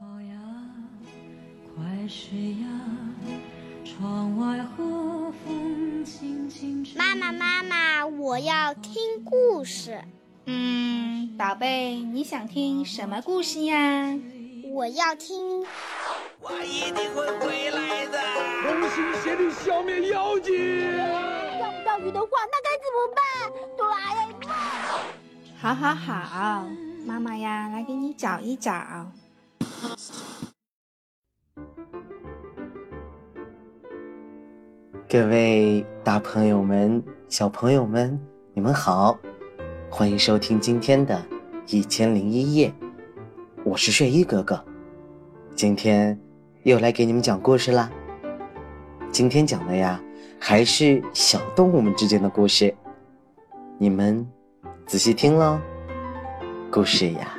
[0.00, 0.34] 宝呀，
[1.64, 2.66] 快睡呀，
[3.84, 6.98] 窗外和风轻轻吹。
[6.98, 10.02] 妈妈，妈妈，我要听故事。
[10.46, 14.18] 嗯，宝贝，你想听什么故事呀？
[14.72, 15.64] 我要听。
[16.40, 18.18] 我一定会回来的。
[18.62, 20.52] 同心协力消灭妖精。
[21.58, 23.22] 钓不到鱼的话，那该怎么办？
[23.76, 24.50] 哆啦 A 梦。
[25.60, 26.66] 好好好，
[27.06, 28.72] 妈妈呀，来给你找一找。
[35.08, 38.20] 各位大朋友们、小朋友们，
[38.52, 39.16] 你们好，
[39.88, 41.14] 欢迎收听今天的
[41.74, 42.68] 《一千零一夜》，
[43.64, 44.62] 我是睡衣哥哥，
[45.54, 46.18] 今天
[46.64, 47.90] 又来给你们讲故事啦。
[49.10, 50.02] 今天讲的呀，
[50.38, 52.74] 还是小动物们之间的故事，
[53.78, 54.26] 你们
[54.86, 55.58] 仔细听喽。
[56.70, 57.38] 故事呀，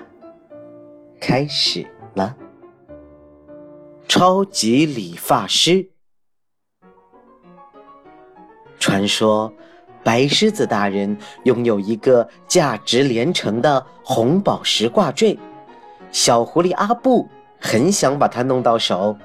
[1.20, 1.86] 开始
[2.16, 2.36] 了。
[4.08, 5.90] 超级理发师。
[8.80, 9.54] 传说，
[10.02, 15.38] 白狮子大人拥有一个价值连城的红宝石挂坠，
[16.12, 17.28] 小狐狸阿布
[17.60, 19.18] 很想把它弄到手。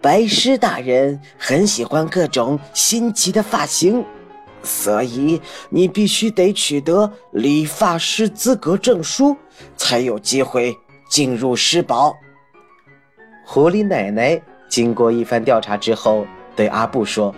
[0.00, 4.02] 白狮大人很喜欢各种新奇的发型，
[4.62, 9.36] 所以你必须得取得理发师资格证书，
[9.76, 10.74] 才有机会
[11.10, 12.14] 进入狮堡。
[13.48, 17.32] 狐狸奶奶经过一番调查之后，对阿布说。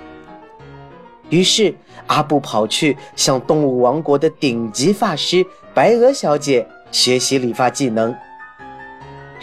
[1.28, 1.75] 于是，
[2.06, 8.17] 阿布跑去向动物王国的顶级发师白鹅小姐学习理发技能。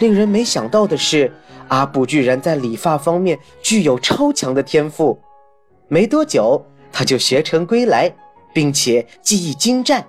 [0.00, 1.32] 令人没想到的是，
[1.68, 5.16] 阿布居然在理发方面具有超强的天赋。
[5.86, 8.12] 没多久，他就学成归来，
[8.52, 10.04] 并且技艺精湛。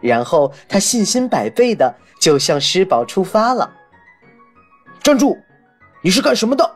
[0.00, 3.68] 然后，他信心百倍的就向狮堡出发了。
[5.02, 5.36] 站住！
[6.04, 6.70] 你是干什么的？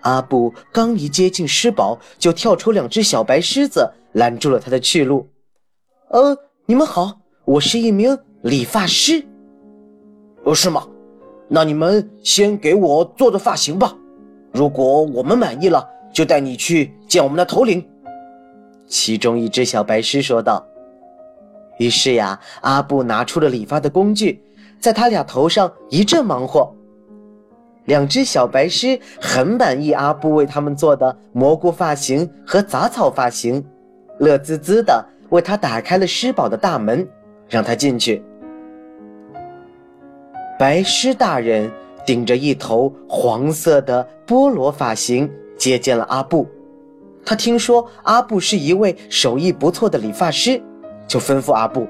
[0.00, 5.24] 阿布刚一接近狮堡，就跳出两只小白狮子，拦住了他的去路。
[6.08, 9.24] 呃，你们好，我是一名理发师。
[10.42, 10.84] 哦，是吗？
[11.46, 13.96] 那你们先给我做做发型吧。
[14.52, 17.88] 如果我们满意了，就带你去见我们的头领。
[18.88, 20.66] 其中一只小白狮说道。
[21.78, 24.42] 于是呀，阿布拿出了理发的工具，
[24.80, 26.74] 在他俩头上一阵忙活。
[27.86, 33.64] 两只小白狮很满意阿布为他们做的蘑菇发型和杂草发型，
[34.18, 37.06] 乐滋滋的为他打开了狮堡的大门，
[37.48, 38.22] 让他进去。
[40.58, 41.70] 白狮大人
[42.04, 46.46] 顶着一头黄色的菠萝发型接见了阿布，
[47.24, 50.60] 他听说阿布是一位手艺不错的理发师，
[51.06, 51.86] 就吩咐阿布：“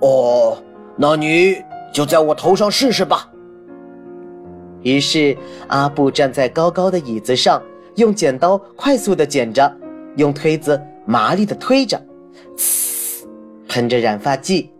[0.00, 0.58] 哦，
[0.96, 1.62] 那你
[1.94, 3.28] 就在我头上试试吧。”
[4.82, 5.36] 于是，
[5.68, 7.62] 阿布站在高高的椅子上，
[7.96, 9.72] 用剪刀快速地剪着，
[10.16, 12.00] 用推子麻利地推着，
[12.56, 13.24] 呲，
[13.68, 14.70] 喷着染发剂。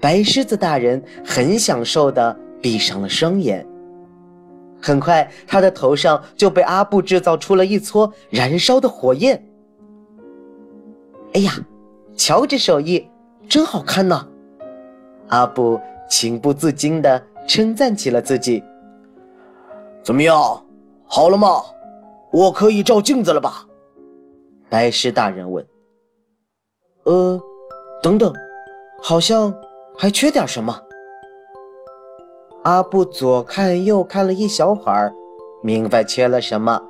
[0.00, 3.66] 白狮子大人很享受地闭上了双眼。
[4.80, 9.44] 很快，他的头上就被阿布制造出了一撮燃烧的火焰。
[11.34, 11.52] 哎呀，
[12.16, 13.08] 瞧这手艺，
[13.48, 14.26] 真好看呐！
[15.28, 18.62] 阿布情不自禁地称赞起了自己。
[20.02, 20.64] 怎么样，
[21.06, 21.62] 好了吗？
[22.30, 23.66] 我可以照镜子了吧？
[24.68, 25.66] 白狮大人问。
[27.04, 27.40] 呃，
[28.02, 28.32] 等等，
[29.02, 29.54] 好像
[29.96, 30.78] 还缺点什么。
[32.64, 35.12] 阿布左看右看了一小会儿，
[35.62, 36.80] 明白缺了什么。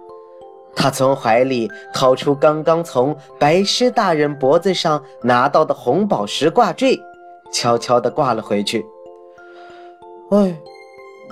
[0.75, 6.99] 他从怀里掏出刚刚从白狮大人脖子上拿到的红宝石挂坠，
[7.53, 8.85] 悄悄地挂了回去。
[10.31, 10.57] 哎。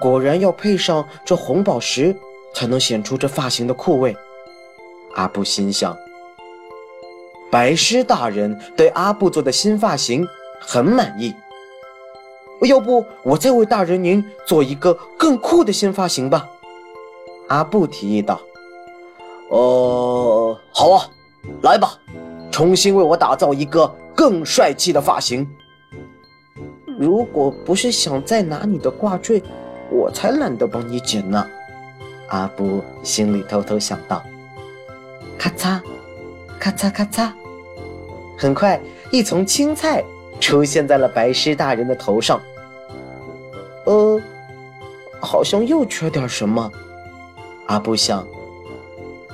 [0.00, 2.14] 果然要配上这红宝石，
[2.54, 4.16] 才能显出这发型的酷味。
[5.14, 5.96] 阿布心想。
[7.50, 10.26] 白狮大人对阿布做的新发型
[10.60, 11.34] 很满意。
[12.62, 16.48] 要不我再为大人您做一个更酷的新发型吧？
[17.48, 18.40] 阿布提议道。
[19.50, 21.08] 呃，好啊，
[21.62, 21.92] 来吧，
[22.50, 25.48] 重新为我打造一个更帅气的发型。
[26.98, 29.42] 如果不是想再拿你的挂坠。
[29.90, 31.46] 我才懒得帮你剪呢，
[32.28, 34.22] 阿布心里偷偷想到。
[35.38, 35.80] 咔嚓，
[36.58, 37.30] 咔嚓咔嚓，
[38.38, 38.80] 很快
[39.10, 40.02] 一丛青菜
[40.40, 42.40] 出现在了白狮大人的头上。
[43.84, 44.20] 呃，
[45.20, 46.70] 好像又缺点什么。
[47.66, 48.26] 阿布想，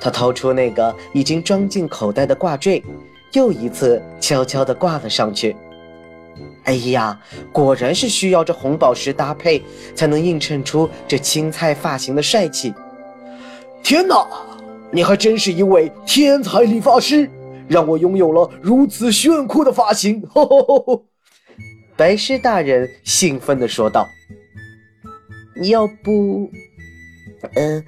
[0.00, 2.82] 他掏出那个已经装进口袋的挂坠，
[3.32, 5.56] 又一次悄悄地挂了上去。
[6.64, 7.20] 哎呀，
[7.52, 9.62] 果然是需要这红宝石搭配，
[9.94, 12.72] 才能映衬出这青菜发型的帅气。
[13.82, 14.26] 天哪，
[14.92, 17.28] 你还真是一位天才理发师，
[17.68, 20.22] 让我拥有了如此炫酷的发型！
[20.28, 21.04] 吼吼吼吼！
[21.96, 24.08] 白狮大人兴奋地说道
[25.68, 26.48] ：“要不，
[27.54, 27.84] 嗯，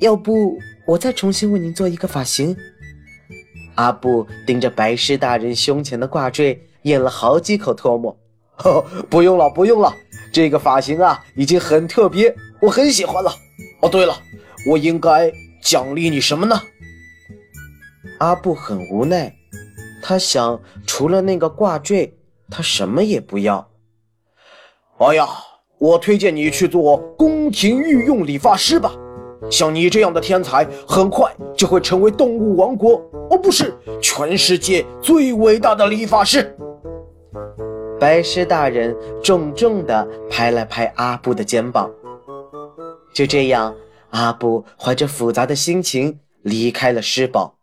[0.00, 2.54] 要不我再重新为您做一个发型？”
[3.76, 6.62] 阿布盯着白狮大人胸前的挂坠。
[6.82, 8.16] 咽了好几口唾沫，
[8.56, 9.94] 呵 不用了，不用了，
[10.32, 13.30] 这个发型啊已经很特别，我很喜欢了。
[13.82, 14.14] 哦，对了，
[14.70, 15.32] 我应该
[15.62, 16.60] 奖励你什么呢？
[18.18, 19.34] 阿布很无奈，
[20.02, 22.14] 他想，除了那个挂坠，
[22.50, 23.66] 他什么也不要。
[24.98, 25.26] 哎呀，
[25.78, 28.92] 我推荐你去做宫廷御用理发师吧，
[29.50, 36.54] 像你这样的天才，很快就会成为动物王国，哦，不是，全世界最伟大的理发师。
[37.98, 41.90] 白狮大人重重地拍了拍阿布的肩膀。
[43.12, 43.74] 就这样，
[44.10, 47.56] 阿布怀着复杂的心情离开了狮堡。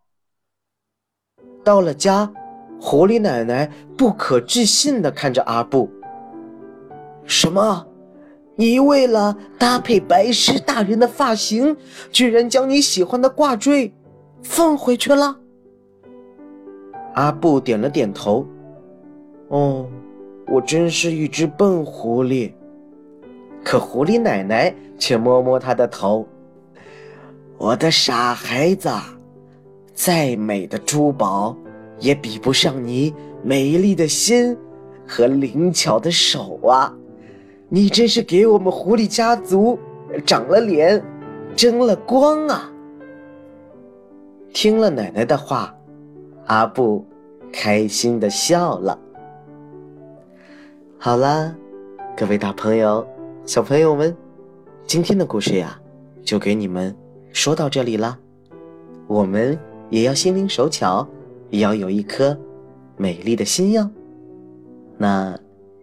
[1.63, 2.31] 到了家，
[2.79, 5.89] 狐狸奶奶不可置信地看着阿布
[7.25, 7.85] ：“什么？
[8.55, 11.77] 你为了搭配白狮大人的发型，
[12.11, 13.93] 居然将你喜欢的挂坠
[14.41, 15.37] 放回去了？”
[17.15, 18.45] 阿布点了点头
[19.49, 19.88] ：“哦。”
[20.49, 22.53] 我真是一只笨狐狸，
[23.65, 26.25] 可狐狸奶奶却摸摸他的头。
[27.57, 28.89] 我的傻孩子，
[29.94, 31.53] 再美的珠宝
[31.99, 33.13] 也比不上你
[33.44, 34.55] 美丽的心
[35.05, 36.95] 和灵巧的手啊！
[37.67, 39.77] 你真是给我们狐狸家族
[40.25, 41.03] 长了脸，
[41.57, 42.71] 争了光啊！
[44.53, 45.75] 听了奶奶的话，
[46.45, 47.05] 阿布
[47.51, 48.97] 开心的笑了。
[50.99, 51.55] 好啦，
[52.17, 53.07] 各位大朋友、
[53.45, 54.15] 小朋友们，
[54.88, 55.79] 今天的故事呀，
[56.23, 56.94] 就给你们
[57.31, 58.17] 说到这里啦。
[59.05, 59.57] 我们
[59.91, 61.07] 也要心灵手巧，
[61.51, 62.35] 也要有一颗
[62.97, 63.88] 美丽的心哟。
[64.97, 65.38] 那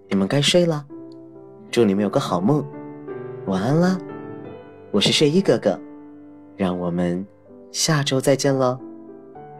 [0.08, 0.84] 你们该睡了，
[1.70, 2.67] 祝你们有个好梦，
[3.46, 3.96] 晚安啦！
[4.90, 5.78] 我是睡衣哥哥，
[6.56, 7.25] 让我们
[7.70, 8.76] 下周再见喽，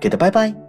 [0.01, 0.64] 给的拜拜。